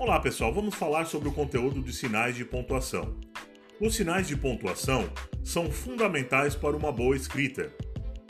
[0.00, 3.20] Olá pessoal, vamos falar sobre o conteúdo de sinais de pontuação.
[3.78, 5.04] Os sinais de pontuação
[5.44, 7.70] são fundamentais para uma boa escrita.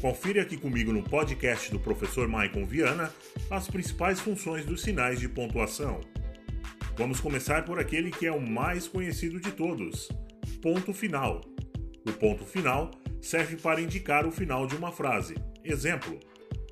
[0.00, 3.14] Confira aqui comigo no podcast do professor Maicon Viana
[3.48, 6.00] as principais funções dos sinais de pontuação.
[6.96, 10.08] Vamos começar por aquele que é o mais conhecido de todos:
[10.60, 11.42] ponto final.
[12.04, 12.90] O ponto final
[13.20, 15.36] serve para indicar o final de uma frase.
[15.62, 16.18] Exemplo: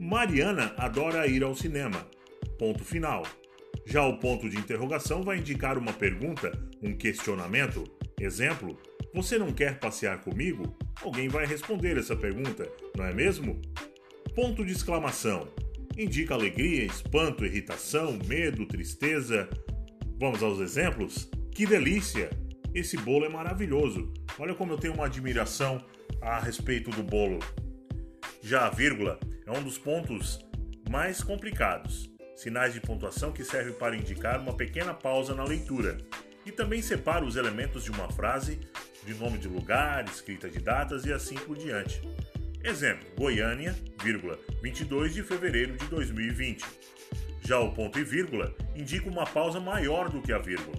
[0.01, 2.09] Mariana adora ir ao cinema.
[2.59, 3.23] Ponto final.
[3.87, 6.53] Já o ponto de interrogação vai indicar uma pergunta,
[6.83, 7.85] um questionamento.
[8.19, 8.79] Exemplo:
[9.15, 10.77] Você não quer passear comigo?
[11.03, 13.61] Alguém vai responder essa pergunta, não é mesmo?
[14.35, 15.49] Ponto de exclamação
[15.97, 19.49] indica alegria, espanto, irritação, medo, tristeza.
[20.19, 21.29] Vamos aos exemplos?
[21.53, 22.31] Que delícia!
[22.75, 24.13] Esse bolo é maravilhoso.
[24.39, 25.85] Olha como eu tenho uma admiração
[26.23, 27.41] a respeito do bolo.
[28.43, 30.39] Já a vírgula é um dos pontos
[30.89, 35.99] mais complicados sinais de pontuação que servem para indicar uma pequena pausa na leitura,
[36.47, 38.59] e também separa os elementos de uma frase
[39.05, 42.01] de nome de lugar, escrita de datas e assim por diante.
[42.65, 46.65] Exemplo: Goiânia, vírgula, 22 de fevereiro de 2020.
[47.43, 50.77] Já o ponto e vírgula indica uma pausa maior do que a vírgula.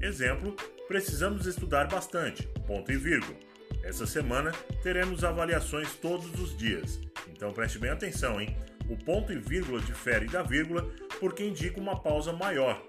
[0.00, 0.54] Exemplo:
[0.86, 2.46] precisamos estudar bastante.
[2.68, 3.36] Ponto e vírgula.
[3.82, 4.52] Essa semana
[4.82, 7.00] teremos avaliações todos os dias.
[7.28, 8.56] Então preste bem atenção, hein?
[8.90, 10.84] O ponto e vírgula difere da vírgula
[11.20, 12.82] porque indica uma pausa maior.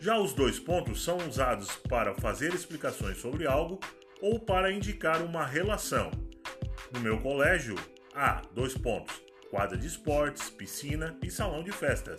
[0.00, 3.78] Já os dois pontos são usados para fazer explicações sobre algo
[4.22, 6.10] ou para indicar uma relação.
[6.90, 7.74] No meu colégio,
[8.14, 12.18] há dois pontos: quadra de esportes, piscina e salão de festas.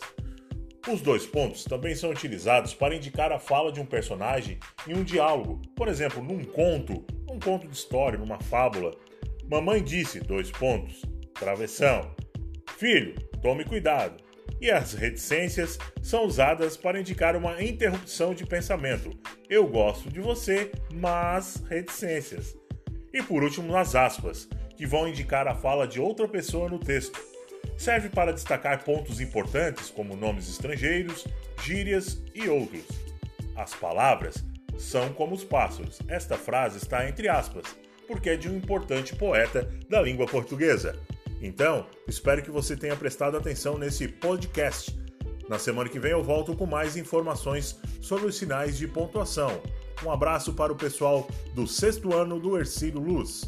[0.88, 5.04] Os dois pontos também são utilizados para indicar a fala de um personagem em um
[5.04, 8.92] diálogo, por exemplo, num conto, um conto de história, numa fábula.
[9.50, 11.02] Mamãe disse: dois pontos,
[11.34, 12.16] travessão.
[12.86, 14.24] Filho, tome cuidado.
[14.62, 19.10] E as reticências são usadas para indicar uma interrupção de pensamento.
[19.50, 22.56] Eu gosto de você, mas reticências.
[23.12, 24.48] E por último, as aspas,
[24.78, 27.20] que vão indicar a fala de outra pessoa no texto.
[27.76, 31.26] Serve para destacar pontos importantes como nomes estrangeiros,
[31.64, 32.86] gírias e outros.
[33.56, 34.46] As palavras
[34.78, 35.98] são como os pássaros.
[36.08, 37.64] Esta frase está entre aspas,
[38.08, 40.96] porque é de um importante poeta da língua portuguesa.
[41.46, 44.98] Então, espero que você tenha prestado atenção nesse podcast.
[45.48, 49.62] Na semana que vem eu volto com mais informações sobre os sinais de pontuação.
[50.04, 53.44] Um abraço para o pessoal do sexto ano do Ercílio Luz.